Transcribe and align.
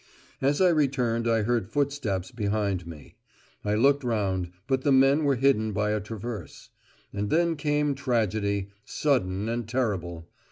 As 0.41 0.61
I 0.61 0.69
returned 0.69 1.27
I 1.27 1.43
heard 1.43 1.69
footsteps 1.69 2.31
behind 2.31 2.87
me. 2.87 3.13
I 3.63 3.75
looked 3.75 4.03
round, 4.03 4.49
but 4.65 4.81
the 4.81 4.91
men 4.91 5.25
were 5.25 5.35
hidden 5.35 5.73
by 5.73 5.91
a 5.91 5.99
traverse. 6.01 6.69
And 7.13 7.29
then 7.29 7.55
came 7.55 7.93
tragedy, 7.93 8.69
sudden, 8.83 9.47
and 9.47 9.69
terrible. 9.69 10.27